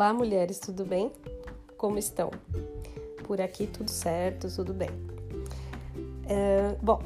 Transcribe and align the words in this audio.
Olá, 0.00 0.14
mulheres, 0.14 0.58
tudo 0.58 0.82
bem? 0.82 1.12
Como 1.76 1.98
estão? 1.98 2.30
Por 3.22 3.38
aqui 3.38 3.66
tudo 3.66 3.90
certo, 3.90 4.48
tudo 4.48 4.72
bem. 4.72 4.88
É, 6.26 6.74
bom, 6.80 7.02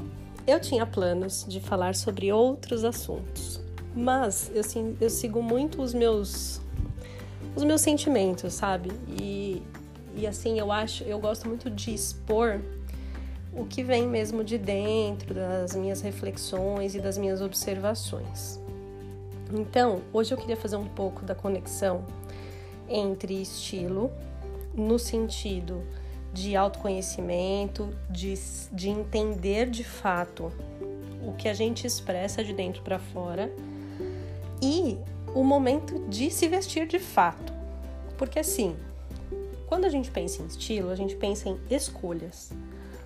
eu 0.47 0.61
tinha 0.61 0.85
planos 0.85 1.45
de 1.45 1.59
falar 1.59 1.93
sobre 1.93 2.31
outros 2.31 2.85
assuntos, 2.85 3.59
mas 3.93 4.49
eu, 4.55 4.63
eu 5.01 5.09
sigo 5.09 5.43
muito 5.43 5.81
os 5.81 5.93
meus 5.93 6.61
os 7.53 7.65
meus 7.65 7.81
sentimentos, 7.81 8.53
sabe? 8.53 8.93
E, 9.09 9.61
e 10.15 10.25
assim, 10.25 10.57
eu 10.57 10.71
acho, 10.71 11.03
eu 11.03 11.19
gosto 11.19 11.49
muito 11.49 11.69
de 11.69 11.93
expor 11.93 12.61
o 13.51 13.65
que 13.65 13.83
vem 13.83 14.07
mesmo 14.07 14.41
de 14.41 14.57
dentro 14.57 15.33
das 15.33 15.75
minhas 15.75 15.99
reflexões 15.99 16.95
e 16.95 17.01
das 17.01 17.17
minhas 17.17 17.41
observações. 17.41 18.57
Então, 19.51 20.01
hoje 20.13 20.33
eu 20.33 20.37
queria 20.37 20.55
fazer 20.55 20.77
um 20.77 20.87
pouco 20.87 21.25
da 21.25 21.35
conexão 21.35 22.05
entre 22.89 23.41
estilo, 23.41 24.11
no 24.73 24.99
sentido 24.99 25.83
de 26.33 26.55
autoconhecimento, 26.55 27.89
de, 28.09 28.33
de 28.71 28.89
entender 28.89 29.69
de 29.69 29.83
fato 29.83 30.51
o 31.25 31.33
que 31.33 31.47
a 31.47 31.53
gente 31.53 31.87
expressa 31.87 32.43
de 32.43 32.53
dentro 32.53 32.81
para 32.81 32.99
fora 32.99 33.51
e 34.61 34.97
o 35.33 35.43
momento 35.43 36.07
de 36.07 36.29
se 36.29 36.47
vestir 36.47 36.87
de 36.87 36.99
fato. 36.99 37.53
Porque 38.17 38.39
assim, 38.39 38.75
quando 39.67 39.85
a 39.85 39.89
gente 39.89 40.11
pensa 40.11 40.41
em 40.41 40.45
estilo, 40.45 40.89
a 40.89 40.95
gente 40.95 41.15
pensa 41.15 41.49
em 41.49 41.57
escolhas. 41.69 42.51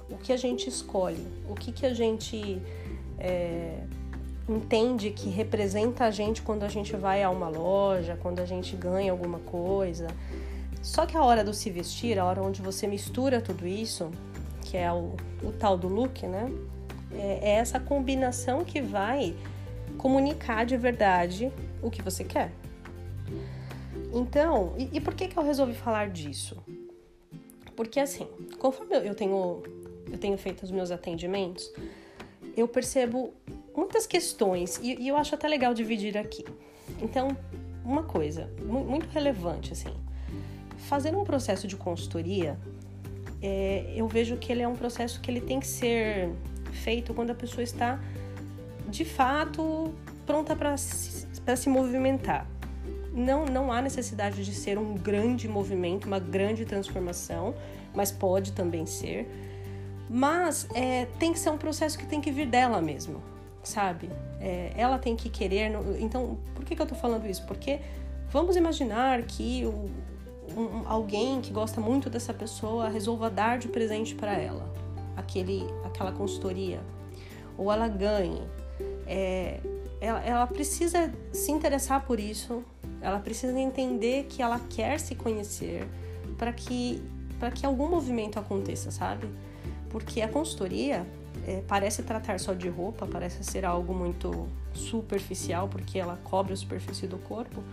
O 0.09 0.17
que 0.17 0.33
a 0.33 0.37
gente 0.37 0.67
escolhe, 0.67 1.25
o 1.47 1.53
que, 1.53 1.71
que 1.71 1.85
a 1.85 1.93
gente 1.93 2.59
é, 3.19 3.83
entende 4.49 5.11
que 5.11 5.29
representa 5.29 6.05
a 6.05 6.11
gente 6.11 6.41
quando 6.41 6.63
a 6.63 6.67
gente 6.67 6.95
vai 6.95 7.21
a 7.21 7.29
uma 7.29 7.47
loja, 7.47 8.17
quando 8.21 8.39
a 8.39 8.45
gente 8.45 8.75
ganha 8.75 9.11
alguma 9.11 9.39
coisa. 9.39 10.07
Só 10.81 11.05
que 11.05 11.15
a 11.15 11.23
hora 11.23 11.43
do 11.43 11.53
se 11.53 11.69
vestir, 11.69 12.17
a 12.17 12.25
hora 12.25 12.41
onde 12.41 12.61
você 12.61 12.87
mistura 12.87 13.41
tudo 13.41 13.67
isso, 13.67 14.09
que 14.63 14.75
é 14.75 14.91
o, 14.91 15.15
o 15.43 15.51
tal 15.51 15.77
do 15.77 15.87
look, 15.87 16.25
né? 16.25 16.51
É, 17.11 17.39
é 17.41 17.55
essa 17.55 17.79
combinação 17.79 18.63
que 18.63 18.81
vai 18.81 19.35
comunicar 19.97 20.65
de 20.65 20.77
verdade 20.77 21.51
o 21.81 21.91
que 21.91 22.01
você 22.01 22.23
quer. 22.23 22.51
Então, 24.13 24.73
e, 24.77 24.97
e 24.97 25.01
por 25.01 25.13
que, 25.13 25.27
que 25.27 25.37
eu 25.37 25.43
resolvi 25.43 25.73
falar 25.73 26.09
disso? 26.09 26.57
Porque 27.75 27.99
assim, 27.99 28.27
conforme 28.57 28.95
eu 28.95 29.13
tenho, 29.13 29.63
eu 30.11 30.17
tenho 30.17 30.37
feito 30.37 30.63
os 30.63 30.71
meus 30.71 30.91
atendimentos, 30.91 31.71
eu 32.55 32.67
percebo 32.67 33.33
muitas 33.79 34.05
questões 34.05 34.77
e, 34.83 34.95
e 35.01 35.07
eu 35.07 35.15
acho 35.15 35.33
até 35.33 35.47
legal 35.47 35.73
dividir 35.73 36.17
aqui. 36.17 36.45
Então, 37.01 37.35
uma 37.83 38.03
coisa 38.03 38.49
muito 38.61 39.07
relevante 39.09 39.71
assim, 39.71 39.93
fazer 40.77 41.15
um 41.15 41.23
processo 41.23 41.65
de 41.65 41.75
consultoria, 41.77 42.59
é, 43.41 43.93
eu 43.95 44.07
vejo 44.07 44.35
que 44.37 44.51
ele 44.51 44.61
é 44.61 44.67
um 44.67 44.75
processo 44.75 45.21
que 45.21 45.31
ele 45.31 45.39
tem 45.39 45.59
que 45.59 45.67
ser 45.67 46.29
feito 46.73 47.13
quando 47.13 47.31
a 47.31 47.35
pessoa 47.35 47.63
está 47.63 47.99
de 48.87 49.05
fato 49.05 49.93
pronta 50.25 50.55
para 50.55 50.75
se, 50.75 51.25
se 51.55 51.69
movimentar. 51.69 52.45
Não, 53.13 53.45
não 53.45 53.71
há 53.71 53.81
necessidade 53.81 54.43
de 54.45 54.53
ser 54.53 54.77
um 54.77 54.93
grande 54.93 55.47
movimento, 55.47 56.05
uma 56.05 56.19
grande 56.19 56.65
transformação, 56.65 57.55
mas 57.93 58.11
pode 58.11 58.51
também 58.51 58.85
ser. 58.85 59.27
Mas 60.09 60.67
é, 60.73 61.07
tem 61.17 61.33
que 61.33 61.39
ser 61.39 61.49
um 61.49 61.57
processo 61.57 61.97
que 61.97 62.05
tem 62.05 62.19
que 62.21 62.31
vir 62.31 62.45
dela 62.45 62.81
mesmo 62.81 63.21
sabe? 63.69 64.09
É, 64.41 64.73
ela 64.75 64.97
tem 64.97 65.15
que 65.15 65.29
querer. 65.29 65.71
Então, 65.99 66.37
por 66.55 66.65
que, 66.65 66.75
que 66.75 66.81
eu 66.81 66.85
tô 66.85 66.95
falando 66.95 67.25
isso? 67.27 67.45
Porque 67.45 67.79
vamos 68.29 68.55
imaginar 68.55 69.21
que 69.23 69.65
o, 69.65 69.89
um, 70.57 70.87
alguém 70.87 71.41
que 71.41 71.51
gosta 71.51 71.79
muito 71.79 72.09
dessa 72.09 72.33
pessoa 72.33 72.89
resolva 72.89 73.29
dar 73.29 73.57
de 73.57 73.67
presente 73.67 74.15
para 74.15 74.33
ela 74.33 74.73
aquele, 75.15 75.65
aquela 75.83 76.11
consultoria, 76.11 76.81
ou 77.57 77.71
ela 77.71 77.87
ganhe. 77.87 78.41
É, 79.05 79.59
ela, 80.01 80.23
ela 80.23 80.47
precisa 80.47 81.11
se 81.33 81.51
interessar 81.51 82.05
por 82.05 82.19
isso, 82.19 82.63
ela 83.01 83.19
precisa 83.19 83.57
entender 83.59 84.25
que 84.29 84.41
ela 84.41 84.59
quer 84.69 84.99
se 84.99 85.15
conhecer 85.15 85.87
para 86.37 86.53
que, 86.53 87.03
que 87.55 87.65
algum 87.65 87.89
movimento 87.89 88.39
aconteça, 88.39 88.91
sabe? 88.91 89.29
Porque 89.89 90.21
a 90.21 90.29
consultoria 90.29 91.05
é, 91.49 91.63
parece 91.67 92.03
tratar 92.03 92.39
só 92.39 92.53
de 92.53 92.69
roupa, 92.69 93.07
parece 93.07 93.43
ser 93.43 93.65
algo 93.65 93.91
muito 93.91 94.47
superficial, 94.71 95.67
porque 95.67 95.97
ela 95.97 96.19
cobre 96.23 96.53
a 96.53 96.55
superfície 96.55 97.07
do 97.07 97.17
corpo, 97.17 97.63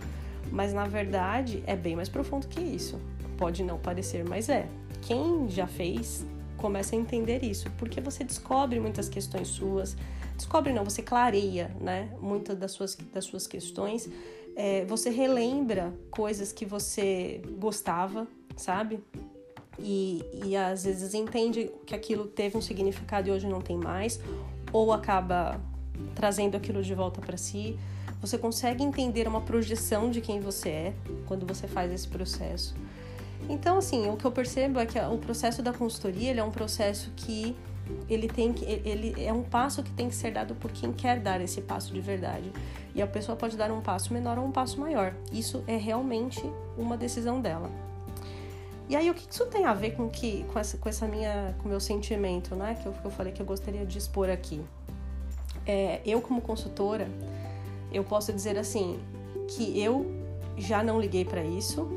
mas 0.51 0.73
na 0.73 0.87
verdade 0.87 1.63
é 1.67 1.75
bem 1.75 1.95
mais 1.95 2.09
profundo 2.09 2.47
que 2.47 2.59
isso. 2.59 2.99
Pode 3.37 3.63
não 3.63 3.77
parecer, 3.77 4.25
mas 4.27 4.49
é. 4.49 4.67
Quem 5.01 5.47
já 5.47 5.67
fez 5.67 6.25
começa 6.57 6.95
a 6.95 6.99
entender 6.99 7.43
isso, 7.43 7.69
porque 7.77 8.01
você 8.01 8.23
descobre 8.23 8.79
muitas 8.79 9.07
questões 9.07 9.47
suas, 9.47 9.95
descobre 10.35 10.73
não, 10.73 10.83
você 10.83 11.03
clareia, 11.03 11.69
né, 11.79 12.09
muitas 12.19 12.57
das 12.57 12.71
suas, 12.71 12.95
das 13.13 13.25
suas 13.25 13.45
questões, 13.45 14.09
é, 14.55 14.85
você 14.85 15.11
relembra 15.11 15.93
coisas 16.09 16.51
que 16.51 16.65
você 16.65 17.43
gostava, 17.59 18.27
sabe? 18.55 18.99
E, 19.79 20.23
e 20.45 20.55
às 20.55 20.83
vezes 20.83 21.13
entende 21.13 21.71
que 21.85 21.93
aquilo 21.93 22.25
teve 22.25 22.57
um 22.57 22.61
significado 22.61 23.29
e 23.29 23.31
hoje 23.31 23.47
não 23.47 23.61
tem 23.61 23.77
mais, 23.77 24.19
ou 24.71 24.91
acaba 24.91 25.59
trazendo 26.15 26.55
aquilo 26.55 26.81
de 26.81 26.93
volta 26.93 27.21
para 27.21 27.37
si. 27.37 27.77
Você 28.21 28.37
consegue 28.37 28.83
entender 28.83 29.27
uma 29.27 29.41
projeção 29.41 30.09
de 30.09 30.21
quem 30.21 30.39
você 30.39 30.69
é 30.69 30.93
quando 31.27 31.45
você 31.45 31.67
faz 31.67 31.91
esse 31.91 32.07
processo. 32.07 32.75
Então, 33.47 33.77
assim, 33.77 34.09
o 34.09 34.17
que 34.17 34.25
eu 34.25 34.31
percebo 34.31 34.79
é 34.79 34.85
que 34.85 34.99
o 34.99 35.17
processo 35.17 35.61
da 35.61 35.71
consultoria 35.71 36.31
ele 36.31 36.39
é 36.39 36.43
um 36.43 36.51
processo 36.51 37.11
que 37.15 37.55
ele 38.09 38.27
tem 38.27 38.51
que 38.51 38.65
ele 38.65 39.13
é 39.23 39.31
um 39.31 39.43
passo 39.43 39.81
que 39.81 39.91
tem 39.91 40.09
que 40.09 40.15
ser 40.15 40.31
dado 40.31 40.53
por 40.55 40.71
quem 40.71 40.91
quer 40.91 41.19
dar 41.19 41.39
esse 41.39 41.61
passo 41.61 41.93
de 41.93 42.01
verdade. 42.01 42.51
E 42.95 43.01
a 43.01 43.07
pessoa 43.07 43.35
pode 43.37 43.55
dar 43.55 43.71
um 43.71 43.79
passo 43.79 44.11
menor 44.11 44.37
ou 44.39 44.45
um 44.45 44.51
passo 44.51 44.79
maior. 44.79 45.13
Isso 45.31 45.63
é 45.67 45.77
realmente 45.77 46.43
uma 46.77 46.97
decisão 46.97 47.39
dela. 47.39 47.69
E 48.89 48.95
aí, 48.95 49.09
o 49.09 49.13
que 49.13 49.27
isso 49.29 49.45
tem 49.47 49.65
a 49.65 49.73
ver 49.73 49.91
com 49.91 50.09
que 50.09 50.45
com 50.51 50.59
essa, 50.59 50.77
com 50.77 50.87
essa 50.87 51.07
minha, 51.07 51.55
com 51.61 51.67
meu 51.67 51.79
sentimento, 51.79 52.55
né? 52.55 52.77
Que 52.81 52.87
eu, 52.87 52.93
que 52.93 53.05
eu 53.05 53.11
falei 53.11 53.33
que 53.33 53.41
eu 53.41 53.45
gostaria 53.45 53.85
de 53.85 53.97
expor 53.97 54.29
aqui. 54.29 54.61
É, 55.65 56.01
eu, 56.05 56.21
como 56.21 56.39
consultora, 56.39 57.09
eu 57.91 58.03
posso 58.03 58.31
dizer 58.31 58.57
assim 58.57 58.99
que 59.49 59.79
eu 59.79 60.05
já 60.57 60.81
não 60.81 60.99
liguei 60.99 61.25
para 61.25 61.43
isso. 61.43 61.87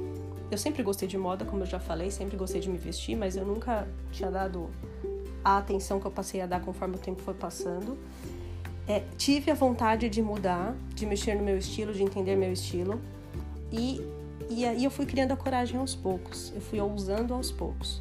Eu 0.50 0.58
sempre 0.58 0.82
gostei 0.82 1.06
de 1.06 1.16
moda, 1.16 1.44
como 1.44 1.62
eu 1.62 1.66
já 1.66 1.78
falei, 1.78 2.10
sempre 2.10 2.36
gostei 2.36 2.60
de 2.60 2.68
me 2.68 2.76
vestir, 2.76 3.16
mas 3.16 3.36
eu 3.36 3.44
nunca 3.44 3.86
tinha 4.10 4.28
dado 4.28 4.68
a 5.44 5.58
atenção 5.58 6.00
que 6.00 6.06
eu 6.06 6.10
passei 6.10 6.40
a 6.40 6.46
dar 6.46 6.60
conforme 6.60 6.96
o 6.96 6.98
tempo 6.98 7.22
foi 7.22 7.34
passando. 7.34 7.96
É, 8.88 9.04
tive 9.16 9.52
a 9.52 9.54
vontade 9.54 10.08
de 10.08 10.20
mudar, 10.20 10.74
de 10.92 11.06
mexer 11.06 11.36
no 11.36 11.44
meu 11.44 11.56
estilo, 11.56 11.92
de 11.92 12.02
entender 12.02 12.34
meu 12.34 12.52
estilo. 12.52 13.00
E 13.70 14.04
e 14.50 14.66
aí 14.66 14.84
eu 14.84 14.90
fui 14.90 15.06
criando 15.06 15.30
a 15.30 15.36
coragem 15.36 15.78
aos 15.78 15.94
poucos, 15.94 16.52
eu 16.52 16.60
fui 16.60 16.80
ousando 16.80 17.32
aos 17.32 17.52
poucos. 17.52 18.00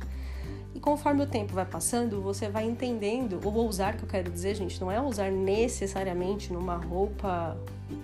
E 0.73 0.79
conforme 0.79 1.23
o 1.23 1.27
tempo 1.27 1.53
vai 1.53 1.65
passando, 1.65 2.21
você 2.21 2.49
vai 2.49 2.65
entendendo, 2.65 3.39
o 3.45 3.53
ousar 3.53 3.95
que 3.95 4.03
eu 4.03 4.09
quero 4.09 4.31
dizer, 4.31 4.55
gente, 4.55 4.81
não 4.81 4.91
é 4.91 4.99
ousar 4.99 5.31
necessariamente 5.31 6.51
numa 6.51 6.75
roupa 6.75 7.55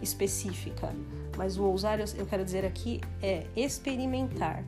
específica, 0.02 0.94
mas 1.36 1.58
o 1.58 1.64
ousar, 1.64 2.00
eu 2.00 2.26
quero 2.26 2.46
dizer 2.46 2.64
aqui, 2.66 3.02
é 3.22 3.48
experimentar, 3.56 4.64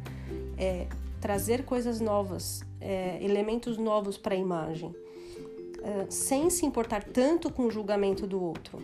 é 0.57 0.87
trazer 1.21 1.63
coisas 1.63 1.99
novas, 1.99 2.63
é, 2.81 3.23
elementos 3.23 3.77
novos 3.77 4.17
para 4.17 4.33
a 4.33 4.37
imagem, 4.37 4.95
é, 5.83 6.07
sem 6.09 6.49
se 6.49 6.65
importar 6.65 7.03
tanto 7.03 7.51
com 7.51 7.63
o 7.63 7.71
julgamento 7.71 8.25
do 8.25 8.41
outro. 8.41 8.79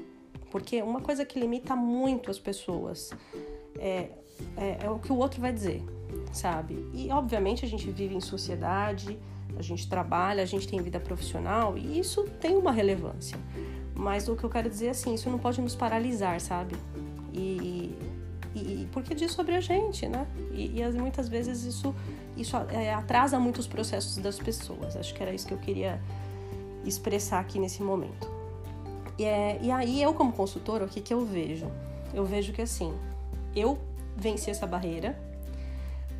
Porque 0.51 0.83
uma 0.83 1.01
coisa 1.01 1.25
que 1.25 1.39
limita 1.39 1.75
muito 1.75 2.29
as 2.29 2.37
pessoas 2.37 3.11
é 3.79 4.09
é, 4.57 4.85
é 4.85 4.89
o 4.89 4.99
que 4.99 5.11
o 5.11 5.17
outro 5.17 5.41
vai 5.41 5.51
dizer, 5.51 5.83
sabe? 6.31 6.87
E 6.93 7.09
obviamente 7.11 7.65
a 7.65 7.67
gente 7.67 7.89
vive 7.89 8.15
em 8.15 8.21
sociedade, 8.21 9.17
a 9.57 9.61
gente 9.61 9.87
trabalha, 9.87 10.41
a 10.41 10.45
gente 10.45 10.67
tem 10.67 10.81
vida 10.81 10.99
profissional 10.99 11.77
e 11.77 11.99
isso 11.99 12.23
tem 12.41 12.55
uma 12.55 12.71
relevância. 12.71 13.37
Mas 13.95 14.27
o 14.27 14.35
que 14.35 14.43
eu 14.43 14.49
quero 14.49 14.69
dizer 14.69 14.87
é 14.87 14.89
assim, 14.89 15.13
isso 15.13 15.29
não 15.29 15.37
pode 15.37 15.61
nos 15.61 15.75
paralisar, 15.75 16.39
sabe? 16.41 16.75
E, 17.31 17.95
e 18.55 18.87
porque 18.91 19.15
diz 19.15 19.31
sobre 19.31 19.55
a 19.55 19.59
gente, 19.59 20.07
né? 20.07 20.27
E, 20.51 20.79
e 20.79 20.91
muitas 20.93 21.27
vezes 21.27 21.63
isso, 21.63 21.93
isso 22.37 22.55
é, 22.69 22.93
atrasa 22.93 23.39
muito 23.39 23.59
os 23.59 23.67
processos 23.67 24.17
das 24.17 24.39
pessoas. 24.39 24.95
Acho 24.95 25.13
que 25.13 25.21
era 25.21 25.33
isso 25.33 25.47
que 25.47 25.53
eu 25.53 25.57
queria 25.57 26.01
expressar 26.85 27.39
aqui 27.39 27.59
nesse 27.59 27.81
momento. 27.81 28.29
E, 29.17 29.25
é, 29.25 29.59
e 29.61 29.71
aí 29.71 30.01
eu 30.01 30.13
como 30.13 30.33
consultora, 30.33 30.85
o 30.85 30.87
que, 30.87 31.01
que 31.01 31.13
eu 31.13 31.25
vejo? 31.25 31.67
Eu 32.13 32.25
vejo 32.25 32.51
que 32.53 32.61
assim, 32.61 32.93
eu 33.55 33.77
vencer 34.15 34.51
essa 34.51 34.67
barreira, 34.67 35.17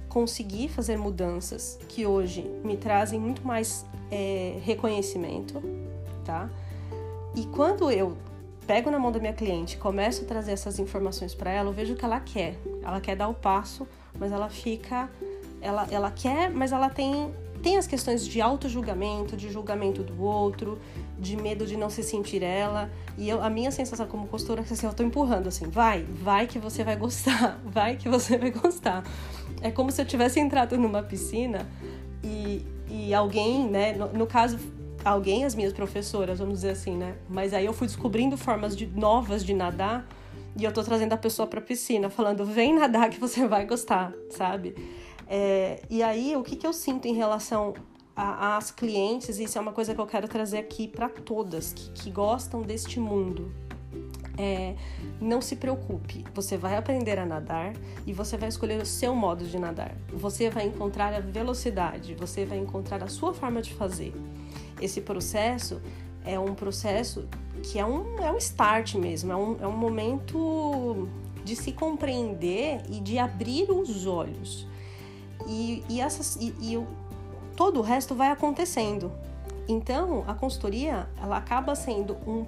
conseguir 0.10 0.70
fazer 0.70 0.98
mudanças 0.98 1.80
que 1.88 2.06
hoje 2.06 2.44
me 2.64 2.78
trazem 2.78 3.20
muito 3.20 3.46
mais 3.46 3.86
é, 4.12 4.60
reconhecimento, 4.64 5.62
tá? 6.24 6.50
E 7.36 7.46
quando 7.48 7.90
eu 7.90 8.16
pego 8.68 8.92
na 8.92 9.00
mão 9.00 9.12
da 9.12 9.20
minha 9.20 9.34
cliente, 9.34 9.78
começo 9.78 10.24
a 10.24 10.26
trazer 10.26 10.52
essas 10.52 10.78
informações 10.80 11.34
para 11.34 11.52
ela, 11.52 11.70
eu 11.70 11.74
vejo 11.74 11.96
que 11.96 12.06
ela 12.06 12.20
quer. 12.20 12.56
Ela 12.84 13.02
quer 13.02 13.16
dar 13.16 13.28
o 13.28 13.34
passo 13.34 13.88
mas 14.20 14.32
ela 14.32 14.50
fica. 14.50 15.10
Ela, 15.62 15.88
ela 15.90 16.12
quer, 16.12 16.50
mas 16.52 16.72
ela 16.72 16.90
tem, 16.90 17.34
tem 17.62 17.78
as 17.78 17.88
questões 17.88 18.28
de 18.28 18.42
auto-julgamento, 18.42 19.38
de 19.38 19.50
julgamento 19.50 20.04
do 20.04 20.22
outro, 20.22 20.78
de 21.18 21.36
medo 21.38 21.66
de 21.66 21.78
não 21.78 21.90
se 21.90 22.04
sentir 22.04 22.44
ela. 22.44 22.90
E 23.18 23.30
eu, 23.30 23.42
a 23.42 23.50
minha 23.50 23.72
sensação 23.72 24.06
como 24.08 24.28
costura 24.28 24.62
é 24.62 24.64
que 24.64 24.74
assim, 24.74 24.86
eu 24.86 24.94
tô 24.94 25.04
empurrando 25.04 25.48
assim, 25.48 25.68
vai, 25.70 26.04
vai 26.04 26.48
que 26.48 26.60
você 26.60 26.84
vai 26.84 26.96
gostar, 26.96 27.60
vai 27.66 27.96
que 27.96 28.10
você 28.10 28.38
vai 28.38 28.52
gostar. 28.52 29.04
É 29.62 29.72
como 29.72 29.92
se 29.92 30.02
eu 30.02 30.06
tivesse 30.06 30.40
entrado 30.40 30.78
numa 30.78 31.04
piscina 31.04 31.68
e, 32.24 32.66
e 32.90 33.14
alguém, 33.14 33.68
né, 33.70 33.94
no, 33.94 34.08
no 34.14 34.28
caso, 34.28 34.58
alguém, 35.04 35.46
as 35.46 35.56
minhas 35.56 35.74
professoras, 35.74 36.40
vamos 36.40 36.56
dizer 36.56 36.72
assim, 36.72 36.98
né? 36.98 37.16
Mas 37.30 37.54
aí 37.54 37.66
eu 37.66 37.74
fui 37.74 37.88
descobrindo 37.88 38.38
formas 38.38 38.76
de, 38.76 38.86
novas 38.88 39.44
de 39.44 39.54
nadar 39.54 40.08
e 40.56 40.64
eu 40.64 40.72
tô 40.72 40.84
trazendo 40.84 41.14
a 41.14 41.18
pessoa 41.18 41.48
pra 41.48 41.60
piscina, 41.60 42.10
falando, 42.10 42.46
vem 42.46 42.76
nadar 42.76 43.10
que 43.10 43.20
você 43.20 43.48
vai 43.48 43.66
gostar, 43.66 44.14
sabe? 44.30 44.76
É, 45.28 45.82
e 45.90 46.04
aí, 46.04 46.36
o 46.36 46.44
que, 46.44 46.56
que 46.56 46.68
eu 46.68 46.74
sinto 46.74 47.08
em 47.08 47.14
relação 47.14 47.74
às 48.16 48.72
clientes, 48.72 49.40
isso 49.40 49.58
é 49.58 49.62
uma 49.62 49.72
coisa 49.72 49.94
que 49.96 50.02
eu 50.02 50.06
quero 50.06 50.28
trazer 50.28 50.60
aqui 50.60 50.88
para 50.88 51.10
todas 51.10 51.74
que, 51.74 51.90
que 51.92 52.12
gostam 52.12 52.62
deste 52.62 53.00
mundo. 53.00 53.52
É, 54.38 54.76
não 55.22 55.42
se 55.42 55.56
preocupe, 55.56 56.24
você 56.34 56.58
vai 56.58 56.76
aprender 56.76 57.20
a 57.20 57.26
nadar 57.26 57.74
e 58.06 58.12
você 58.12 58.36
vai 58.36 58.50
escolher 58.50 58.82
o 58.82 58.86
seu 58.86 59.16
modo 59.16 59.46
de 59.46 59.60
nadar. 59.60 59.96
Você 60.12 60.50
vai 60.50 60.66
encontrar 60.66 61.14
a 61.14 61.20
velocidade, 61.20 62.16
você 62.16 62.46
vai 62.46 62.58
encontrar 62.58 63.04
a 63.04 63.08
sua 63.08 63.34
forma 63.34 63.62
de 63.62 63.74
fazer. 63.74 64.14
Esse 64.82 65.02
processo 65.02 65.82
é 66.26 66.40
um 66.40 66.56
processo 66.56 67.28
que 67.62 67.78
é 67.78 67.86
um, 67.86 68.20
é 68.20 68.32
um 68.32 68.38
start 68.38 68.96
mesmo, 68.96 69.32
é 69.32 69.36
um, 69.36 69.58
é 69.62 69.68
um 69.68 69.78
momento 69.78 71.08
de 71.44 71.56
se 71.56 71.72
compreender 71.72 72.82
e 72.90 73.00
de 73.00 73.18
abrir 73.20 73.70
os 73.70 74.06
olhos. 74.06 74.68
E, 75.48 75.84
e, 75.90 76.00
essas, 76.00 76.38
e, 76.38 76.54
e 76.62 76.78
todo 77.56 77.80
o 77.80 77.82
resto 77.82 78.16
vai 78.16 78.30
acontecendo. 78.30 79.12
Então, 79.68 80.24
a 80.28 80.34
consultoria, 80.34 81.08
ela 81.22 81.38
acaba 81.38 81.76
sendo 81.76 82.18
um. 82.28 82.46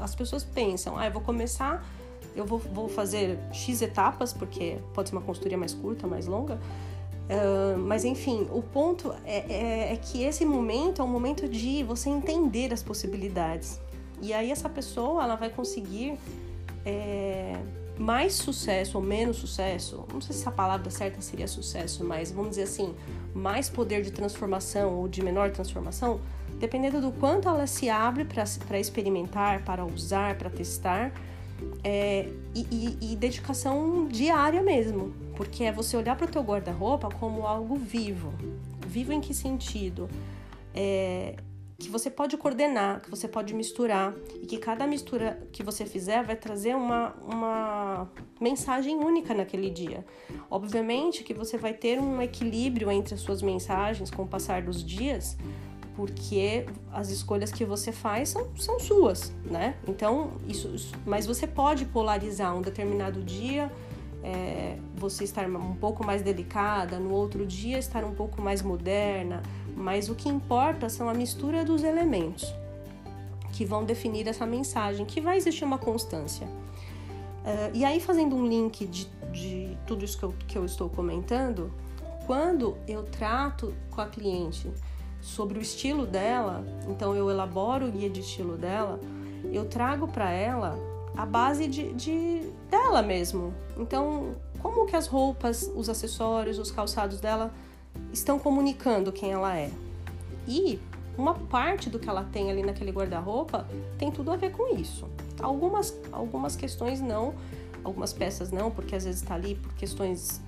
As 0.00 0.14
pessoas 0.14 0.42
pensam, 0.42 0.96
ah, 0.98 1.06
eu 1.06 1.12
vou 1.12 1.22
começar, 1.22 1.86
eu 2.34 2.44
vou, 2.44 2.58
vou 2.58 2.88
fazer 2.88 3.38
X 3.52 3.82
etapas, 3.82 4.32
porque 4.32 4.78
pode 4.94 5.08
ser 5.08 5.14
uma 5.14 5.22
consultoria 5.22 5.58
mais 5.58 5.72
curta, 5.74 6.06
mais 6.06 6.26
longa. 6.26 6.58
Uh, 7.26 7.76
mas 7.78 8.04
enfim, 8.04 8.46
o 8.52 8.62
ponto 8.62 9.12
é, 9.24 9.38
é, 9.52 9.92
é, 9.92 9.96
que 9.96 10.22
esse 10.22 10.44
momento 10.44 11.02
é 11.02 11.04
um 11.04 11.08
momento 11.08 11.48
de 11.48 11.82
você 11.82 12.08
entender 12.08 12.72
as 12.72 12.82
possibilidades. 12.82 13.80
E 14.22 14.32
aí 14.32 14.50
essa 14.50 14.68
pessoa 14.68 15.24
ela 15.24 15.34
vai 15.34 15.50
conseguir 15.50 16.16
é, 16.84 17.56
mais 17.98 18.34
sucesso 18.34 18.98
ou 18.98 19.04
menos 19.04 19.38
sucesso, 19.38 20.04
não 20.12 20.20
sei 20.20 20.34
se 20.34 20.48
a 20.48 20.52
palavra 20.52 20.90
certa 20.90 21.20
seria 21.20 21.48
sucesso, 21.48 22.04
mas 22.04 22.30
vamos 22.30 22.50
dizer 22.50 22.64
assim, 22.64 22.94
mais 23.34 23.68
poder 23.68 24.02
de 24.02 24.10
transformação 24.10 24.94
ou 24.94 25.08
de 25.08 25.22
menor 25.22 25.50
transformação, 25.50 26.20
dependendo 26.58 27.00
do 27.00 27.12
quanto 27.12 27.48
ela 27.48 27.66
se 27.66 27.88
abre 27.88 28.24
para 28.24 28.78
experimentar, 28.78 29.64
para 29.64 29.84
usar, 29.84 30.36
para 30.36 30.50
testar, 30.50 31.12
é, 31.82 32.28
e, 32.54 32.66
e, 32.70 33.12
e, 33.12 33.16
dedicação 33.16 34.06
diária 34.08 34.62
mesmo, 34.62 35.14
porque 35.36 35.64
é 35.64 35.72
você 35.72 35.96
olhar 35.96 36.14
para 36.14 36.26
o 36.26 36.28
teu 36.28 36.42
guarda-roupa 36.42 37.08
como 37.08 37.46
algo 37.46 37.76
vivo. 37.76 38.32
Vivo 38.86 39.12
em 39.12 39.20
que 39.20 39.32
sentido? 39.32 40.08
É, 40.74 41.36
que 41.78 41.90
você 41.90 42.10
pode 42.10 42.36
coordenar, 42.38 43.02
que 43.02 43.10
você 43.10 43.28
pode 43.28 43.52
misturar 43.52 44.14
e 44.40 44.46
que 44.46 44.56
cada 44.56 44.86
mistura 44.86 45.46
que 45.52 45.62
você 45.62 45.84
fizer 45.84 46.24
vai 46.24 46.34
trazer 46.34 46.74
uma, 46.74 47.14
uma 47.22 48.10
mensagem 48.40 48.96
única 48.96 49.34
naquele 49.34 49.68
dia. 49.68 50.04
Obviamente 50.50 51.22
que 51.22 51.34
você 51.34 51.58
vai 51.58 51.74
ter 51.74 52.00
um 52.00 52.22
equilíbrio 52.22 52.90
entre 52.90 53.14
as 53.14 53.20
suas 53.20 53.42
mensagens 53.42 54.10
com 54.10 54.22
o 54.22 54.26
passar 54.26 54.62
dos 54.62 54.82
dias, 54.82 55.36
porque 55.94 56.64
as 56.92 57.10
escolhas 57.10 57.52
que 57.52 57.64
você 57.64 57.92
faz 57.92 58.30
são, 58.30 58.56
são 58.56 58.80
suas, 58.80 59.32
né? 59.44 59.76
Então, 59.86 60.32
isso, 60.48 60.68
isso 60.74 60.94
mas 61.04 61.26
você 61.26 61.46
pode 61.46 61.84
polarizar 61.84 62.56
um 62.56 62.62
determinado 62.62 63.22
dia. 63.22 63.70
É, 64.24 64.76
você 64.96 65.22
estar 65.22 65.46
um 65.46 65.76
pouco 65.76 66.04
mais 66.04 66.20
delicada, 66.20 66.98
no 66.98 67.12
outro 67.12 67.46
dia 67.46 67.78
estar 67.78 68.02
um 68.02 68.12
pouco 68.12 68.42
mais 68.42 68.60
moderna, 68.60 69.40
mas 69.76 70.08
o 70.08 70.14
que 70.14 70.28
importa 70.28 70.88
são 70.88 71.08
a 71.08 71.14
mistura 71.14 71.64
dos 71.64 71.84
elementos 71.84 72.52
que 73.52 73.64
vão 73.64 73.84
definir 73.84 74.26
essa 74.26 74.44
mensagem, 74.44 75.06
que 75.06 75.20
vai 75.20 75.36
existir 75.36 75.64
uma 75.64 75.78
constância. 75.78 76.46
Uh, 76.46 77.70
e 77.72 77.84
aí, 77.84 78.00
fazendo 78.00 78.34
um 78.34 78.46
link 78.46 78.86
de, 78.86 79.06
de 79.32 79.78
tudo 79.86 80.04
isso 80.04 80.18
que 80.18 80.24
eu, 80.24 80.34
que 80.46 80.58
eu 80.58 80.64
estou 80.64 80.90
comentando, 80.90 81.72
quando 82.26 82.76
eu 82.88 83.04
trato 83.04 83.72
com 83.90 84.00
a 84.00 84.06
cliente 84.06 84.70
sobre 85.20 85.58
o 85.58 85.62
estilo 85.62 86.06
dela, 86.06 86.64
então 86.88 87.14
eu 87.14 87.30
elaboro 87.30 87.86
o 87.86 87.90
guia 87.90 88.10
de 88.10 88.20
estilo 88.20 88.56
dela, 88.56 89.00
eu 89.52 89.64
trago 89.64 90.08
para 90.08 90.30
ela 90.30 90.76
a 91.16 91.24
base 91.24 91.66
de, 91.66 91.92
de, 91.94 92.50
dela 92.68 93.00
mesmo. 93.00 93.54
Então, 93.78 94.34
como 94.60 94.84
que 94.84 94.96
as 94.96 95.06
roupas, 95.06 95.70
os 95.74 95.88
acessórios, 95.88 96.58
os 96.58 96.70
calçados 96.70 97.20
dela 97.20 97.54
estão 98.16 98.38
comunicando 98.38 99.12
quem 99.12 99.32
ela 99.32 99.56
é. 99.56 99.70
E 100.46 100.80
uma 101.16 101.34
parte 101.34 101.88
do 101.88 101.98
que 101.98 102.08
ela 102.08 102.24
tem 102.24 102.50
ali 102.50 102.62
naquele 102.62 102.90
guarda-roupa 102.90 103.66
tem 103.98 104.10
tudo 104.10 104.30
a 104.30 104.36
ver 104.36 104.52
com 104.52 104.74
isso. 104.76 105.08
Algumas, 105.40 105.96
algumas 106.10 106.56
questões 106.56 107.00
não, 107.00 107.34
algumas 107.84 108.12
peças 108.12 108.50
não, 108.50 108.70
porque 108.70 108.94
às 108.94 109.04
vezes 109.04 109.22
está 109.22 109.34
ali 109.34 109.54
por 109.54 109.72
questões 109.74 110.40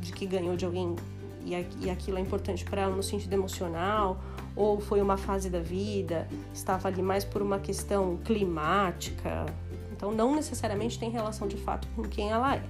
de 0.00 0.12
que 0.12 0.26
ganhou 0.26 0.56
de 0.56 0.64
alguém 0.64 0.96
e, 1.44 1.90
aquilo 1.90 2.16
é 2.16 2.20
importante 2.20 2.64
para 2.64 2.82
ela 2.82 2.96
no 2.96 3.02
sentido 3.02 3.32
emocional, 3.34 4.18
ou 4.56 4.80
foi 4.80 5.02
uma 5.02 5.18
fase 5.18 5.50
da 5.50 5.60
vida, 5.60 6.26
estava 6.54 6.88
ali 6.88 7.02
mais 7.02 7.22
por 7.22 7.42
uma 7.42 7.58
questão 7.58 8.16
climática. 8.24 9.44
Então, 9.92 10.10
não 10.10 10.34
necessariamente 10.34 10.98
tem 10.98 11.10
relação 11.10 11.46
de 11.46 11.56
fato 11.56 11.86
com 11.94 12.02
quem 12.02 12.30
ela 12.30 12.56
é. 12.56 12.62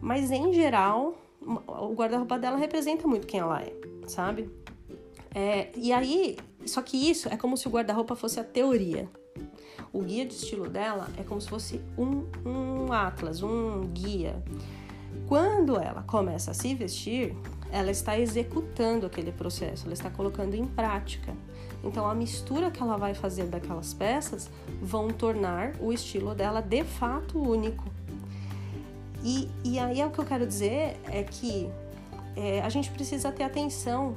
Mas, 0.00 0.30
em 0.30 0.52
geral, 0.52 1.16
o 1.46 1.94
guarda-roupa 1.94 2.38
dela 2.38 2.56
representa 2.56 3.06
muito 3.06 3.26
quem 3.26 3.40
ela 3.40 3.62
é, 3.62 3.72
sabe? 4.06 4.50
É, 5.34 5.70
e 5.76 5.92
aí, 5.92 6.36
só 6.64 6.80
que 6.80 6.96
isso 6.96 7.28
é 7.28 7.36
como 7.36 7.56
se 7.56 7.66
o 7.66 7.70
guarda-roupa 7.70 8.14
fosse 8.14 8.38
a 8.38 8.44
teoria. 8.44 9.08
O 9.92 10.00
guia 10.00 10.24
de 10.24 10.34
estilo 10.34 10.68
dela 10.68 11.08
é 11.18 11.22
como 11.22 11.40
se 11.40 11.48
fosse 11.48 11.80
um, 11.98 12.26
um 12.44 12.92
atlas, 12.92 13.42
um 13.42 13.82
guia. 13.92 14.42
Quando 15.28 15.78
ela 15.78 16.02
começa 16.02 16.50
a 16.50 16.54
se 16.54 16.74
vestir, 16.74 17.36
ela 17.70 17.90
está 17.90 18.18
executando 18.18 19.06
aquele 19.06 19.32
processo, 19.32 19.84
ela 19.86 19.94
está 19.94 20.10
colocando 20.10 20.54
em 20.54 20.64
prática. 20.64 21.34
Então, 21.82 22.06
a 22.08 22.14
mistura 22.14 22.70
que 22.70 22.82
ela 22.82 22.96
vai 22.96 23.14
fazer 23.14 23.44
daquelas 23.44 23.92
peças 23.92 24.50
vão 24.80 25.08
tornar 25.08 25.74
o 25.80 25.92
estilo 25.92 26.34
dela 26.34 26.60
de 26.60 26.82
fato 26.82 27.38
único. 27.38 27.84
E, 29.24 29.48
e 29.64 29.78
aí 29.78 30.02
é 30.02 30.06
o 30.06 30.10
que 30.10 30.18
eu 30.18 30.24
quero 30.24 30.46
dizer 30.46 31.00
é 31.10 31.22
que 31.22 31.70
é, 32.36 32.60
a 32.60 32.68
gente 32.68 32.90
precisa 32.90 33.32
ter 33.32 33.42
atenção 33.42 34.14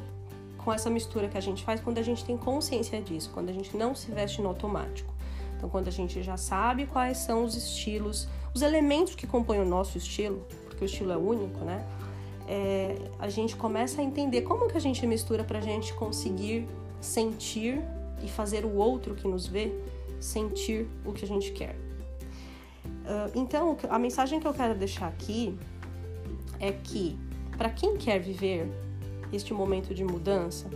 com 0.57 0.73
essa 0.73 0.89
mistura 0.89 1.29
que 1.29 1.37
a 1.37 1.41
gente 1.41 1.63
faz 1.63 1.79
quando 1.79 1.97
a 1.97 2.01
gente 2.01 2.25
tem 2.25 2.35
consciência 2.35 3.01
disso, 3.01 3.31
quando 3.33 3.47
a 3.47 3.53
gente 3.53 3.77
não 3.77 3.95
se 3.95 4.11
veste 4.11 4.41
no 4.41 4.49
automático. 4.49 5.13
Então, 5.55 5.69
quando 5.69 5.87
a 5.87 5.91
gente 5.91 6.21
já 6.21 6.35
sabe 6.35 6.85
quais 6.85 7.19
são 7.19 7.45
os 7.45 7.55
estilos, 7.55 8.27
os 8.53 8.61
elementos 8.61 9.15
que 9.15 9.25
compõem 9.25 9.59
o 9.59 9.65
nosso 9.65 9.97
estilo, 9.97 10.45
porque 10.65 10.83
o 10.83 10.85
estilo 10.85 11.13
é 11.13 11.17
único, 11.17 11.63
né? 11.63 11.85
É, 12.47 12.95
a 13.17 13.29
gente 13.29 13.55
começa 13.55 14.01
a 14.01 14.03
entender 14.03 14.41
como 14.41 14.67
que 14.67 14.75
a 14.75 14.79
gente 14.79 15.05
mistura 15.07 15.43
para 15.43 15.59
a 15.59 15.61
gente 15.61 15.93
conseguir 15.93 16.67
sentir 16.99 17.81
e 18.21 18.27
fazer 18.27 18.65
o 18.65 18.75
outro 18.75 19.15
que 19.15 19.27
nos 19.27 19.47
vê 19.47 19.73
sentir 20.19 20.87
o 21.05 21.13
que 21.13 21.23
a 21.23 21.27
gente 21.27 21.51
quer. 21.51 21.86
Uh, 23.07 23.31
então, 23.35 23.77
a 23.89 23.97
mensagem 23.97 24.37
que 24.37 24.45
eu 24.45 24.53
quero 24.53 24.75
deixar 24.75 25.07
aqui 25.07 25.57
é 26.59 26.73
que, 26.73 27.17
para 27.57 27.69
quem 27.69 27.95
quer 27.95 28.19
viver 28.19 28.69
este 29.31 29.53
momento 29.53 29.95
de 29.95 30.03
mudança, 30.03 30.67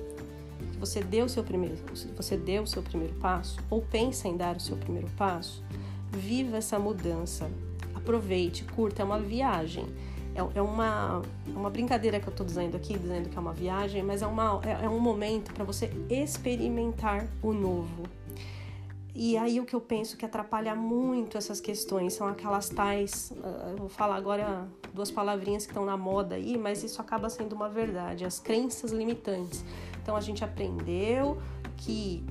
que 0.71 0.77
você 0.77 1.03
deu 1.03 1.25
o 1.25 1.29
seu 1.29 1.43
primeiro, 1.43 1.75
você 2.15 2.37
deu 2.37 2.63
o 2.63 2.67
seu 2.67 2.81
primeiro 2.81 3.13
passo 3.15 3.59
ou 3.69 3.81
pensa 3.81 4.29
em 4.29 4.37
dar 4.37 4.55
o 4.55 4.59
seu 4.61 4.77
primeiro 4.77 5.09
passo, 5.17 5.61
viva 6.09 6.57
essa 6.57 6.79
mudança, 6.79 7.51
aproveite, 7.93 8.63
curta, 8.63 9.01
é 9.01 9.05
uma 9.05 9.19
viagem. 9.19 9.85
É, 10.33 10.59
é 10.59 10.61
uma, 10.61 11.21
uma 11.47 11.69
brincadeira 11.69 12.17
que 12.17 12.27
eu 12.27 12.31
estou 12.31 12.45
dizendo 12.45 12.77
aqui, 12.77 12.97
dizendo 12.97 13.27
que 13.27 13.37
é 13.37 13.41
uma 13.41 13.51
viagem, 13.51 14.01
mas 14.01 14.21
é, 14.21 14.27
uma, 14.27 14.61
é, 14.63 14.85
é 14.85 14.89
um 14.89 14.99
momento 14.99 15.53
para 15.53 15.65
você 15.65 15.91
experimentar 16.09 17.27
o 17.41 17.51
novo, 17.51 18.03
e 19.13 19.37
aí 19.37 19.59
o 19.59 19.65
que 19.65 19.75
eu 19.75 19.81
penso 19.81 20.15
que 20.15 20.25
atrapalha 20.25 20.73
muito 20.73 21.37
essas 21.37 21.59
questões 21.59 22.13
são 22.13 22.27
aquelas 22.27 22.69
tais, 22.69 23.33
ah, 23.43 23.69
eu 23.71 23.77
vou 23.77 23.89
falar 23.89 24.15
agora 24.15 24.67
duas 24.93 25.11
palavrinhas 25.11 25.65
que 25.65 25.71
estão 25.71 25.85
na 25.85 25.97
moda 25.97 26.35
aí, 26.35 26.57
mas 26.57 26.83
isso 26.83 27.01
acaba 27.01 27.29
sendo 27.29 27.53
uma 27.53 27.69
verdade, 27.69 28.25
as 28.25 28.39
crenças 28.39 28.91
limitantes. 28.91 29.63
Então 30.01 30.15
a 30.15 30.21
gente 30.21 30.43
aprendeu 30.43 31.37
que 31.77 32.23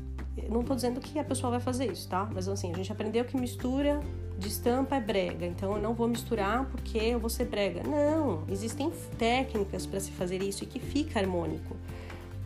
não 0.49 0.63
tô 0.63 0.75
dizendo 0.75 1.01
que 1.01 1.19
a 1.19 1.25
pessoa 1.25 1.51
vai 1.51 1.61
fazer 1.61 1.91
isso, 1.91 2.09
tá? 2.09 2.29
Mas 2.33 2.49
assim, 2.49 2.73
a 2.73 2.77
gente 2.77 2.91
aprendeu 2.91 3.25
que 3.25 3.37
mistura 3.37 4.01
de 4.39 4.49
estampa 4.49 4.97
é 4.97 5.01
brega, 5.01 5.45
então 5.45 5.77
eu 5.77 5.83
não 5.83 5.93
vou 5.93 6.09
misturar 6.09 6.65
porque 6.67 6.97
eu 6.97 7.21
vou 7.21 7.29
ser 7.29 7.45
brega. 7.45 7.83
Não, 7.83 8.45
existem 8.49 8.91
técnicas 9.19 9.85
para 9.85 10.01
se 10.01 10.11
fazer 10.13 10.43
isso 10.43 10.65
e 10.65 10.67
que 10.67 10.81
fica 10.81 11.21
harmônico. 11.21 11.77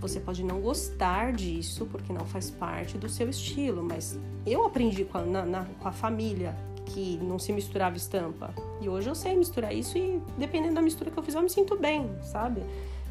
Você 0.04 0.20
pode 0.20 0.44
não 0.44 0.60
gostar 0.60 1.32
disso 1.32 1.86
porque 1.86 2.12
não 2.12 2.26
faz 2.26 2.50
parte 2.50 2.98
do 2.98 3.08
seu 3.08 3.30
estilo, 3.30 3.82
mas 3.82 4.18
eu 4.44 4.66
aprendi 4.66 5.02
com 5.02 5.16
a, 5.16 5.22
na, 5.22 5.46
na, 5.46 5.64
com 5.80 5.88
a 5.88 5.92
família 5.92 6.54
que 6.84 7.16
não 7.22 7.38
se 7.38 7.54
misturava 7.54 7.96
estampa. 7.96 8.54
E 8.82 8.88
hoje 8.88 9.08
eu 9.08 9.14
sei 9.14 9.34
misturar 9.34 9.74
isso 9.74 9.96
e 9.96 10.20
dependendo 10.36 10.74
da 10.74 10.82
mistura 10.82 11.10
que 11.10 11.18
eu 11.18 11.22
fizer, 11.22 11.38
eu 11.38 11.42
me 11.42 11.48
sinto 11.48 11.78
bem, 11.78 12.10
sabe? 12.20 12.62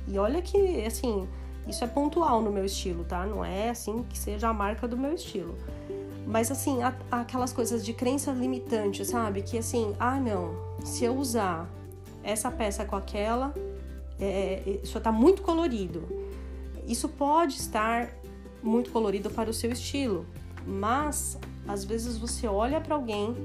E 0.08 0.20
olha 0.20 0.40
que, 0.40 0.86
assim, 0.86 1.28
isso 1.68 1.84
é 1.84 1.88
pontual 1.88 2.44
no 2.44 2.52
meu 2.52 2.64
estilo, 2.64 3.04
tá? 3.04 3.26
Não 3.26 3.44
é 3.44 3.72
assim 3.72 4.06
que 4.08 4.16
seja 4.16 4.50
a 4.50 4.54
marca 4.54 4.88
do 4.88 4.96
meu 4.96 5.14
estilo. 5.14 5.58
Mas 6.28 6.52
assim, 6.52 6.78
aquelas 7.10 7.52
coisas 7.52 7.84
de 7.84 7.92
crença 7.92 8.32
limitante, 8.32 9.04
sabe? 9.04 9.42
Que 9.42 9.58
assim, 9.58 9.96
ah 10.00 10.20
não, 10.20 10.56
se 10.86 11.04
eu 11.04 11.18
usar 11.18 11.68
essa 12.24 12.52
peça 12.52 12.86
com 12.86 12.96
aquela, 12.96 13.52
é, 14.20 14.80
isso 14.84 15.00
tá 15.02 15.12
muito 15.12 15.42
colorido. 15.42 16.23
Isso 16.88 17.08
pode 17.10 17.56
estar 17.56 18.10
muito 18.62 18.92
colorido 18.92 19.30
para 19.30 19.50
o 19.50 19.54
seu 19.54 19.72
estilo, 19.72 20.26
mas 20.66 21.38
às 21.68 21.84
vezes 21.84 22.18
você 22.18 22.48
olha 22.48 22.80
para 22.80 22.96
alguém 22.96 23.36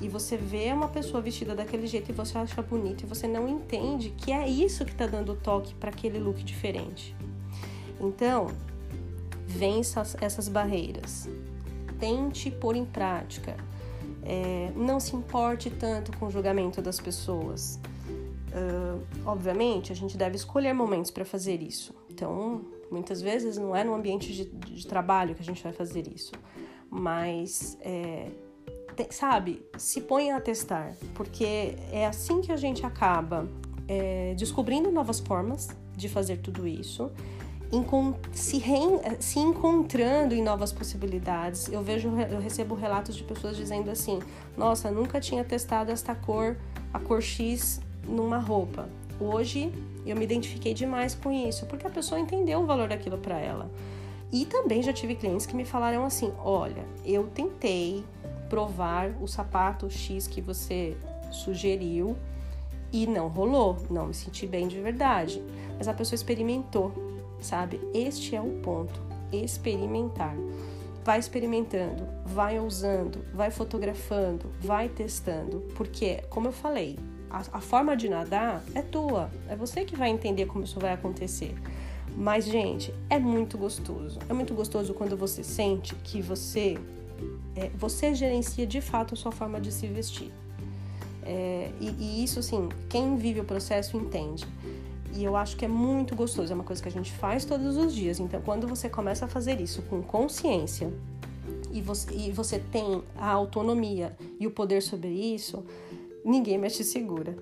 e 0.00 0.08
você 0.08 0.36
vê 0.36 0.72
uma 0.72 0.88
pessoa 0.88 1.20
vestida 1.20 1.54
daquele 1.54 1.86
jeito 1.86 2.10
e 2.10 2.12
você 2.12 2.36
acha 2.38 2.60
bonito 2.62 3.04
e 3.04 3.06
você 3.06 3.28
não 3.28 3.48
entende 3.48 4.10
que 4.10 4.32
é 4.32 4.48
isso 4.48 4.84
que 4.84 4.92
está 4.92 5.06
dando 5.06 5.34
toque 5.34 5.74
para 5.74 5.90
aquele 5.90 6.18
look 6.18 6.42
diferente. 6.42 7.14
Então, 8.00 8.48
vença 9.46 10.02
essas 10.20 10.48
barreiras 10.48 11.28
tente 12.02 12.50
pôr 12.50 12.74
em 12.74 12.84
prática. 12.84 13.56
É, 14.24 14.72
não 14.74 14.98
se 14.98 15.14
importe 15.14 15.70
tanto 15.70 16.10
com 16.18 16.26
o 16.26 16.30
julgamento 16.32 16.82
das 16.82 16.98
pessoas. 16.98 17.78
Uh, 18.52 19.00
obviamente, 19.24 19.92
a 19.92 19.94
gente 19.94 20.16
deve 20.16 20.34
escolher 20.34 20.72
momentos 20.72 21.12
para 21.12 21.24
fazer 21.24 21.62
isso. 21.62 21.94
Então, 22.12 22.62
muitas 22.90 23.22
vezes 23.22 23.56
não 23.56 23.74
é 23.74 23.82
no 23.82 23.94
ambiente 23.94 24.32
de, 24.32 24.44
de 24.44 24.86
trabalho 24.86 25.34
que 25.34 25.42
a 25.42 25.44
gente 25.44 25.62
vai 25.62 25.72
fazer 25.72 26.06
isso, 26.14 26.32
mas 26.90 27.78
é, 27.80 28.30
tem, 28.94 29.10
sabe, 29.10 29.64
se 29.78 30.02
põe 30.02 30.30
a 30.30 30.40
testar, 30.40 30.94
porque 31.14 31.76
é 31.90 32.06
assim 32.06 32.40
que 32.40 32.52
a 32.52 32.56
gente 32.56 32.84
acaba 32.84 33.48
é, 33.88 34.34
descobrindo 34.34 34.92
novas 34.92 35.20
formas 35.20 35.68
de 35.96 36.08
fazer 36.08 36.38
tudo 36.38 36.66
isso 36.66 37.10
se, 38.32 38.58
re, 38.58 38.78
se 39.18 39.38
encontrando 39.38 40.34
em 40.34 40.42
novas 40.42 40.72
possibilidades. 40.72 41.68
Eu 41.68 41.82
vejo, 41.82 42.08
eu 42.30 42.38
recebo 42.38 42.74
relatos 42.74 43.16
de 43.16 43.24
pessoas 43.24 43.56
dizendo 43.56 43.90
assim: 43.90 44.18
Nossa, 44.56 44.90
nunca 44.90 45.18
tinha 45.18 45.42
testado 45.42 45.90
esta 45.90 46.14
cor, 46.14 46.58
a 46.92 46.98
cor 46.98 47.22
X, 47.22 47.80
numa 48.06 48.38
roupa. 48.38 48.88
Hoje 49.22 49.72
eu 50.04 50.16
me 50.16 50.24
identifiquei 50.24 50.74
demais 50.74 51.14
com 51.14 51.30
isso, 51.30 51.66
porque 51.66 51.86
a 51.86 51.90
pessoa 51.90 52.20
entendeu 52.20 52.60
o 52.60 52.66
valor 52.66 52.88
daquilo 52.88 53.18
para 53.18 53.38
ela. 53.38 53.70
E 54.32 54.44
também 54.46 54.82
já 54.82 54.92
tive 54.92 55.14
clientes 55.14 55.46
que 55.46 55.54
me 55.54 55.64
falaram 55.64 56.04
assim: 56.04 56.32
Olha, 56.42 56.84
eu 57.04 57.26
tentei 57.28 58.04
provar 58.48 59.10
o 59.20 59.28
sapato 59.28 59.88
X 59.90 60.26
que 60.26 60.40
você 60.40 60.96
sugeriu 61.30 62.16
e 62.92 63.06
não 63.06 63.28
rolou, 63.28 63.76
não 63.90 64.06
me 64.06 64.14
senti 64.14 64.46
bem 64.46 64.68
de 64.68 64.80
verdade. 64.80 65.42
Mas 65.78 65.88
a 65.88 65.94
pessoa 65.94 66.14
experimentou 66.14 66.92
sabe? 67.42 67.80
Este 67.92 68.34
é 68.34 68.40
o 68.40 68.60
ponto. 68.62 69.00
Experimentar. 69.32 70.34
Vai 71.04 71.18
experimentando, 71.18 72.06
vai 72.24 72.60
usando, 72.60 73.24
vai 73.34 73.50
fotografando, 73.50 74.52
vai 74.60 74.88
testando, 74.88 75.60
porque, 75.74 76.22
como 76.30 76.46
eu 76.46 76.52
falei, 76.52 76.96
a, 77.32 77.58
a 77.58 77.60
forma 77.60 77.96
de 77.96 78.08
nadar 78.08 78.62
é 78.74 78.82
tua, 78.82 79.30
é 79.48 79.56
você 79.56 79.84
que 79.84 79.96
vai 79.96 80.10
entender 80.10 80.46
como 80.46 80.64
isso 80.64 80.78
vai 80.78 80.92
acontecer. 80.92 81.54
Mas, 82.14 82.44
gente, 82.44 82.94
é 83.08 83.18
muito 83.18 83.56
gostoso. 83.56 84.18
É 84.28 84.34
muito 84.34 84.52
gostoso 84.54 84.92
quando 84.92 85.16
você 85.16 85.42
sente 85.42 85.94
que 85.96 86.20
você 86.20 86.76
é, 87.56 87.70
você 87.74 88.14
gerencia 88.14 88.66
de 88.66 88.80
fato 88.80 89.14
a 89.14 89.16
sua 89.16 89.32
forma 89.32 89.60
de 89.60 89.72
se 89.72 89.86
vestir. 89.86 90.30
É, 91.22 91.70
e, 91.80 91.88
e, 91.98 92.24
isso, 92.24 92.38
assim, 92.38 92.68
quem 92.88 93.16
vive 93.16 93.40
o 93.40 93.44
processo 93.44 93.96
entende. 93.96 94.44
E 95.14 95.24
eu 95.24 95.36
acho 95.36 95.56
que 95.56 95.64
é 95.64 95.68
muito 95.68 96.16
gostoso, 96.16 96.52
é 96.52 96.54
uma 96.54 96.64
coisa 96.64 96.82
que 96.82 96.88
a 96.88 96.92
gente 96.92 97.12
faz 97.12 97.44
todos 97.44 97.76
os 97.76 97.94
dias. 97.94 98.18
Então, 98.18 98.40
quando 98.40 98.66
você 98.66 98.88
começa 98.88 99.26
a 99.26 99.28
fazer 99.28 99.60
isso 99.60 99.82
com 99.82 100.02
consciência 100.02 100.92
e 101.70 101.80
você, 101.80 102.14
e 102.14 102.30
você 102.30 102.58
tem 102.58 103.02
a 103.16 103.30
autonomia 103.30 104.16
e 104.40 104.46
o 104.46 104.50
poder 104.50 104.82
sobre 104.82 105.08
isso, 105.08 105.64
ninguém 106.24 106.58
mais 106.58 106.76
te 106.76 106.84
segura. 106.84 107.36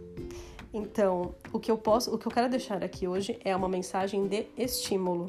Então, 0.72 1.34
o 1.52 1.58
que 1.58 1.70
eu 1.70 1.76
posso, 1.76 2.14
o 2.14 2.18
que 2.18 2.26
eu 2.26 2.32
quero 2.32 2.49
deixar 2.49 2.82
aqui 2.84 3.08
hoje 3.08 3.38
é 3.44 3.54
uma 3.54 3.68
mensagem 3.68 4.26
de 4.26 4.46
estímulo. 4.56 5.26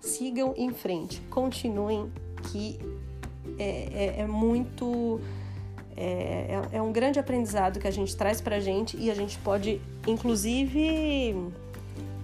Sigam 0.00 0.54
em 0.56 0.72
frente, 0.72 1.20
continuem, 1.30 2.12
que 2.50 2.78
é, 3.58 4.16
é, 4.18 4.20
é 4.20 4.26
muito 4.26 5.20
é, 5.96 6.60
é, 6.72 6.76
é, 6.76 6.82
um 6.82 6.90
grande 6.90 7.18
aprendizado 7.18 7.78
que 7.78 7.86
a 7.86 7.90
gente 7.90 8.16
traz 8.16 8.40
pra 8.40 8.58
gente 8.58 8.96
e 8.96 9.10
a 9.10 9.14
gente 9.14 9.38
pode, 9.38 9.80
inclusive, 10.06 11.34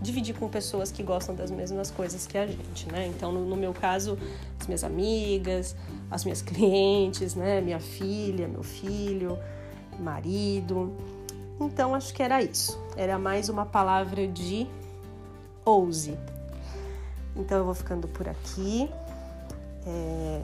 dividir 0.00 0.34
com 0.34 0.48
pessoas 0.48 0.90
que 0.90 1.02
gostam 1.02 1.34
das 1.34 1.50
mesmas 1.50 1.90
coisas 1.90 2.26
que 2.26 2.38
a 2.38 2.46
gente, 2.46 2.90
né? 2.90 3.06
Então, 3.06 3.30
no, 3.30 3.44
no 3.44 3.56
meu 3.56 3.72
caso, 3.72 4.18
as 4.58 4.66
minhas 4.66 4.82
amigas, 4.82 5.76
as 6.10 6.25
minhas 6.25 6.40
clientes, 6.42 7.34
né? 7.34 7.60
Minha 7.60 7.80
filha, 7.80 8.48
meu 8.48 8.62
filho, 8.62 9.38
marido. 9.98 10.94
Então, 11.60 11.94
acho 11.94 12.14
que 12.14 12.22
era 12.22 12.42
isso. 12.42 12.78
Era 12.96 13.18
mais 13.18 13.48
uma 13.48 13.66
palavra 13.66 14.26
de 14.26 14.66
ouse. 15.64 16.16
Então, 17.34 17.58
eu 17.58 17.64
vou 17.64 17.74
ficando 17.74 18.06
por 18.08 18.28
aqui. 18.28 18.88
É, 19.86 20.42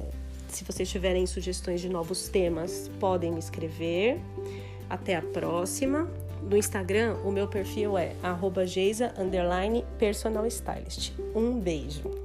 se 0.48 0.64
vocês 0.64 0.88
tiverem 0.88 1.26
sugestões 1.26 1.80
de 1.80 1.88
novos 1.88 2.28
temas, 2.28 2.90
podem 3.00 3.32
me 3.32 3.38
escrever. 3.38 4.20
Até 4.88 5.16
a 5.16 5.22
próxima. 5.22 6.08
No 6.42 6.56
Instagram, 6.56 7.16
o 7.24 7.32
meu 7.32 7.48
perfil 7.48 7.96
é 7.96 8.14
geisa_personalstylist. 8.66 11.12
Um 11.34 11.58
beijo! 11.58 12.23